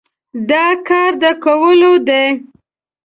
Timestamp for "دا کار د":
0.49-1.23